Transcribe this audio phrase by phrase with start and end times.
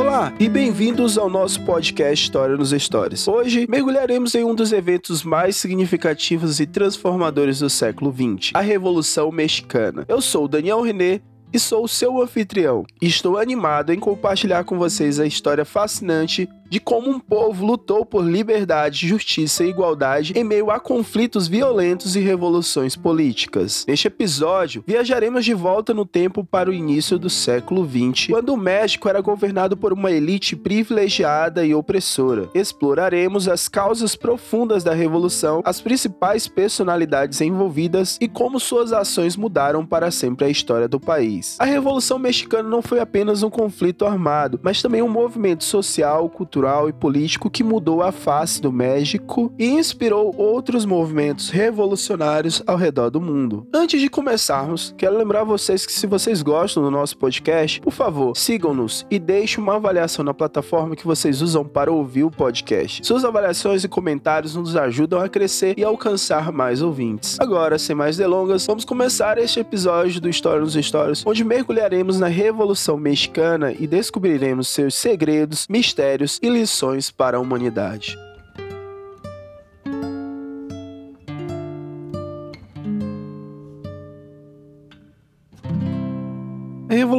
[0.00, 3.28] Olá e bem-vindos ao nosso podcast História nos Stories.
[3.28, 9.30] Hoje mergulharemos em um dos eventos mais significativos e transformadores do século XX, a Revolução
[9.30, 10.06] Mexicana.
[10.08, 11.20] Eu sou Daniel René
[11.52, 12.84] e sou o seu anfitrião.
[13.00, 18.24] Estou animado em compartilhar com vocês a história fascinante de como um povo lutou por
[18.24, 23.84] liberdade, justiça e igualdade em meio a conflitos violentos e revoluções políticas.
[23.88, 28.56] Neste episódio, viajaremos de volta no tempo para o início do século XX, quando o
[28.56, 32.48] México era governado por uma elite privilegiada e opressora.
[32.54, 39.84] Exploraremos as causas profundas da revolução, as principais personalidades envolvidas e como suas ações mudaram
[39.84, 41.39] para sempre a história do país.
[41.58, 46.88] A Revolução Mexicana não foi apenas um conflito armado, mas também um movimento social, cultural
[46.88, 53.10] e político que mudou a face do México e inspirou outros movimentos revolucionários ao redor
[53.10, 53.66] do mundo.
[53.72, 58.36] Antes de começarmos, quero lembrar vocês que se vocês gostam do nosso podcast, por favor,
[58.36, 63.06] sigam-nos e deixem uma avaliação na plataforma que vocês usam para ouvir o podcast.
[63.06, 67.38] Suas avaliações e comentários nos ajudam a crescer e alcançar mais ouvintes.
[67.40, 72.26] Agora, sem mais delongas, vamos começar este episódio do História nos Stories, onde mergulharemos na
[72.26, 78.18] Revolução Mexicana e descobriremos seus segredos, mistérios e lições para a humanidade.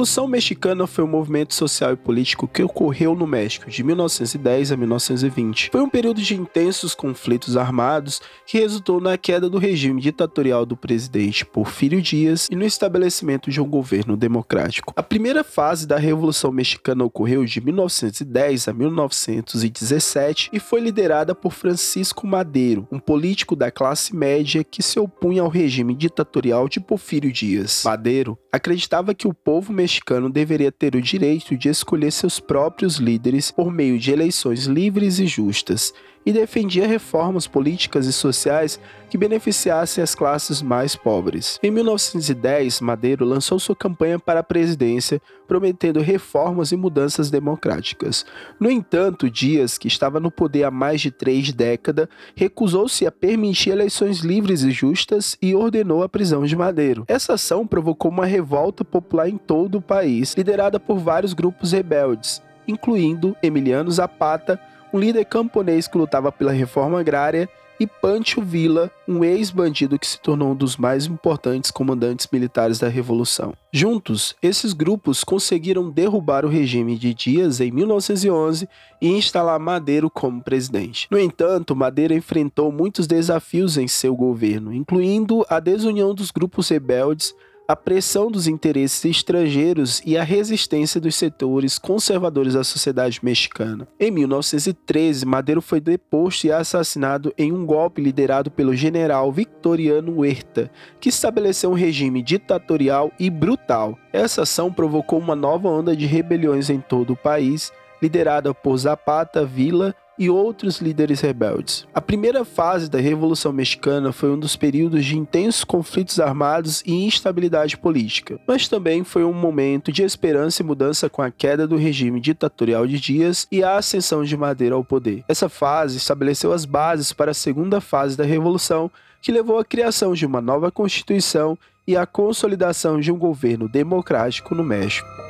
[0.00, 4.76] Revolução Mexicana foi um movimento social e político que ocorreu no México de 1910 a
[4.78, 5.68] 1920.
[5.70, 10.74] Foi um período de intensos conflitos armados que resultou na queda do regime ditatorial do
[10.74, 14.94] presidente Porfírio Dias e no estabelecimento de um governo democrático.
[14.96, 21.52] A primeira fase da Revolução Mexicana ocorreu de 1910 a 1917 e foi liderada por
[21.52, 27.30] Francisco Madeiro, um político da classe média que se opunha ao regime ditatorial de Porfírio
[27.30, 27.82] Dias.
[27.84, 32.96] Madeiro acreditava que o povo povo mexicano deveria ter o direito de escolher seus próprios
[32.96, 35.92] líderes por meio de eleições livres e justas,
[36.24, 41.58] e defendia reformas políticas e sociais que beneficiassem as classes mais pobres.
[41.62, 48.24] Em 1910, Madeiro lançou sua campanha para a presidência, prometendo reformas e mudanças democráticas.
[48.60, 52.06] No entanto, Dias, que estava no poder há mais de três décadas,
[52.36, 57.04] recusou-se a permitir eleições livres e justas e ordenou a prisão de Madeiro.
[57.08, 62.40] Essa ação provocou uma revolta popular em todo o país, liderada por vários grupos rebeldes,
[62.68, 64.60] incluindo Emiliano Zapata,
[64.92, 67.48] um líder camponês que lutava pela reforma agrária,
[67.80, 72.88] e Pancho Villa, um ex-bandido que se tornou um dos mais importantes comandantes militares da
[72.88, 73.54] Revolução.
[73.72, 78.68] Juntos, esses grupos conseguiram derrubar o regime de Dias em 1911
[79.00, 81.08] e instalar Madeiro como presidente.
[81.10, 87.34] No entanto, Madeira enfrentou muitos desafios em seu governo, incluindo a desunião dos grupos rebeldes,
[87.70, 93.86] a pressão dos interesses estrangeiros e a resistência dos setores conservadores da sociedade mexicana.
[94.00, 100.68] Em 1913, Madero foi deposto e assassinado em um golpe liderado pelo general Victoriano Huerta,
[100.98, 103.96] que estabeleceu um regime ditatorial e brutal.
[104.12, 109.44] Essa ação provocou uma nova onda de rebeliões em todo o país, liderada por Zapata,
[109.44, 111.86] Villa e outros líderes rebeldes.
[111.94, 117.06] A primeira fase da Revolução Mexicana foi um dos períodos de intensos conflitos armados e
[117.06, 121.76] instabilidade política, mas também foi um momento de esperança e mudança com a queda do
[121.76, 125.24] regime ditatorial de Dias e a ascensão de Madeira ao poder.
[125.26, 128.90] Essa fase estabeleceu as bases para a segunda fase da Revolução,
[129.22, 131.56] que levou à criação de uma nova Constituição
[131.86, 135.29] e à consolidação de um governo democrático no México.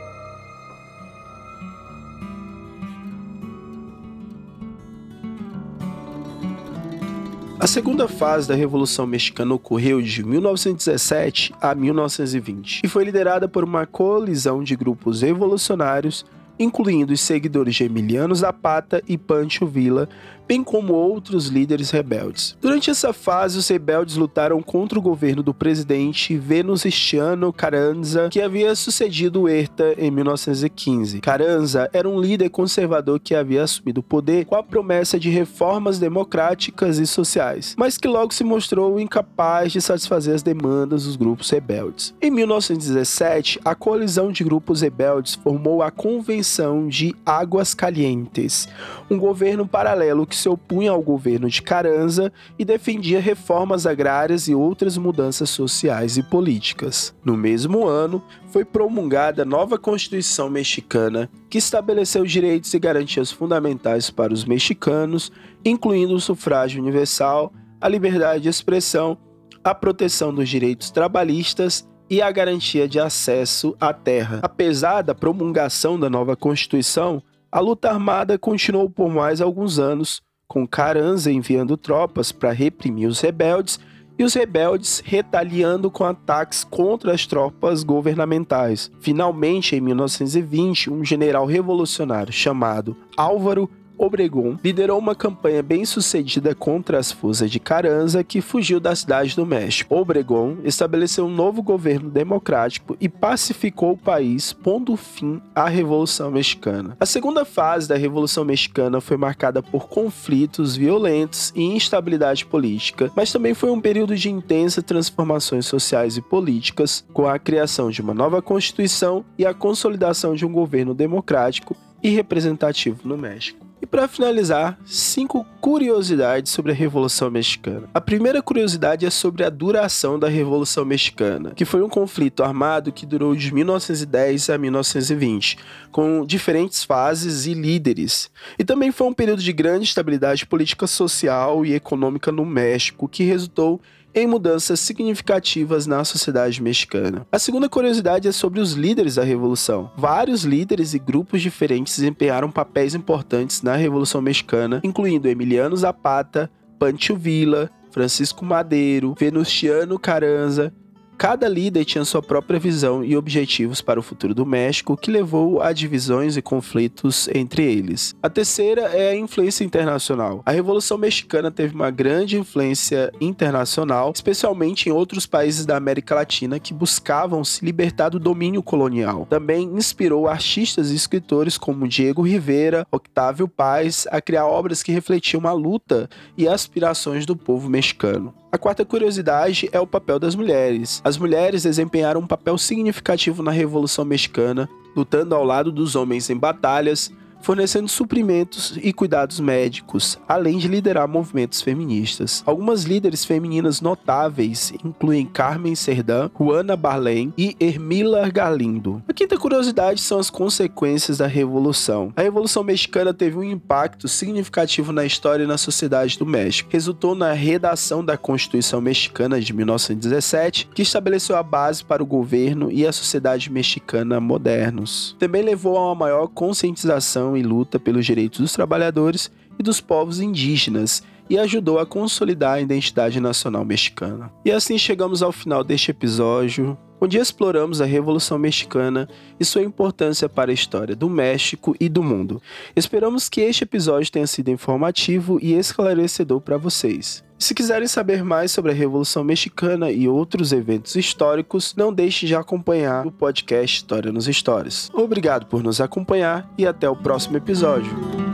[7.71, 13.87] Segunda fase da Revolução Mexicana ocorreu de 1917 a 1920 e foi liderada por uma
[13.87, 16.27] coalizão de grupos revolucionários
[16.59, 20.09] incluindo os seguidores de Emiliano Zapata e Pancho Villa,
[20.51, 22.57] bem como outros líderes rebeldes.
[22.61, 28.75] Durante essa fase, os rebeldes lutaram contra o governo do presidente Venustiano Carranza, que havia
[28.75, 31.21] sucedido Huerta em 1915.
[31.21, 36.01] Carranza era um líder conservador que havia assumido o poder com a promessa de reformas
[36.01, 41.49] democráticas e sociais, mas que logo se mostrou incapaz de satisfazer as demandas dos grupos
[41.49, 42.13] rebeldes.
[42.21, 48.67] Em 1917, a coalizão de grupos rebeldes formou a Convenção de Águas Calientes,
[49.09, 54.55] um governo paralelo que se opunha ao governo de Carranza e defendia reformas agrárias e
[54.55, 57.15] outras mudanças sociais e políticas.
[57.25, 64.11] No mesmo ano, foi promulgada a nova Constituição mexicana, que estabeleceu direitos e garantias fundamentais
[64.11, 65.31] para os mexicanos,
[65.65, 69.17] incluindo o sufrágio universal, a liberdade de expressão,
[69.63, 74.41] a proteção dos direitos trabalhistas e a garantia de acesso à terra.
[74.43, 77.23] Apesar da promulgação da nova Constituição,
[77.53, 83.21] A luta armada continuou por mais alguns anos, com Carranza enviando tropas para reprimir os
[83.21, 83.79] rebeldes
[84.19, 88.91] e os rebeldes retaliando com ataques contra as tropas governamentais.
[89.01, 93.71] Finalmente, em 1920, um general revolucionário chamado Álvaro
[94.01, 99.37] Obregón liderou uma campanha bem sucedida contra as forças de Carranza que fugiu da cidade
[99.37, 99.95] do México.
[99.95, 106.97] Obregón estabeleceu um novo governo democrático e pacificou o país, pondo fim à Revolução Mexicana.
[106.99, 113.31] A segunda fase da Revolução Mexicana foi marcada por conflitos violentos e instabilidade política, mas
[113.31, 118.15] também foi um período de intensas transformações sociais e políticas, com a criação de uma
[118.15, 123.70] nova Constituição e a consolidação de um governo democrático e representativo no México.
[123.91, 127.89] Para finalizar, cinco curiosidades sobre a Revolução Mexicana.
[127.93, 132.93] A primeira curiosidade é sobre a duração da Revolução Mexicana, que foi um conflito armado
[132.93, 135.59] que durou de 1910 a 1920,
[135.91, 138.31] com diferentes fases e líderes.
[138.57, 143.25] E também foi um período de grande estabilidade política social e econômica no México, que
[143.25, 143.81] resultou
[144.15, 147.27] em mudanças significativas na sociedade mexicana.
[147.31, 149.91] A segunda curiosidade é sobre os líderes da Revolução.
[149.97, 157.17] Vários líderes e grupos diferentes desempenharam papéis importantes na Revolução Mexicana, incluindo Emiliano Zapata, Pancho
[157.17, 160.73] Villa, Francisco Madeiro, Venustiano Carranza,
[161.21, 165.61] Cada líder tinha sua própria visão e objetivos para o futuro do México, que levou
[165.61, 168.15] a divisões e conflitos entre eles.
[168.23, 170.41] A terceira é a influência internacional.
[170.47, 176.59] A Revolução Mexicana teve uma grande influência internacional, especialmente em outros países da América Latina
[176.59, 179.27] que buscavam se libertar do domínio colonial.
[179.29, 185.47] Também inspirou artistas e escritores como Diego Rivera, Octávio Paz a criar obras que refletiam
[185.47, 188.40] a luta e aspirações do povo mexicano.
[188.53, 191.01] A quarta curiosidade é o papel das mulheres.
[191.05, 196.37] As mulheres desempenharam um papel significativo na Revolução Mexicana, lutando ao lado dos homens em
[196.37, 202.43] batalhas, fornecendo suprimentos e cuidados médicos, além de liderar movimentos feministas.
[202.47, 209.03] Algumas líderes femininas notáveis incluem Carmen Serdã, Juana Barlém e Ermila Galindo.
[209.09, 212.13] A quinta curiosidade são as consequências da Revolução.
[212.17, 216.71] A Revolução Mexicana teve um impacto significativo na história e na sociedade do México.
[216.73, 222.71] Resultou na redação da Constituição Mexicana de 1917, que estabeleceu a base para o governo
[222.71, 225.17] e a sociedade mexicana modernos.
[225.19, 230.21] Também levou a uma maior conscientização e luta pelos direitos dos trabalhadores e dos povos
[230.21, 234.33] indígenas e ajudou a consolidar a identidade nacional mexicana.
[234.45, 240.29] E assim chegamos ao final deste episódio, onde exploramos a Revolução Mexicana e sua importância
[240.29, 242.43] para a história do México e do mundo.
[242.75, 247.23] Esperamos que este episódio tenha sido informativo e esclarecedor para vocês.
[247.41, 252.35] Se quiserem saber mais sobre a Revolução Mexicana e outros eventos históricos, não deixe de
[252.35, 254.91] acompanhar o podcast História nos Stories.
[254.93, 258.30] Obrigado por nos acompanhar e até o próximo episódio.